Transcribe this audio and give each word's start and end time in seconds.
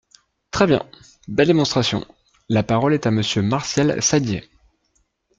Très 0.49 0.65
bien! 0.65 0.81
Belle 1.27 1.45
démonstration! 1.45 2.03
La 2.49 2.63
parole 2.63 2.95
est 2.95 3.05
à 3.05 3.11
Monsieur 3.11 3.43
Martial 3.43 4.01
Saddier. 4.01 4.49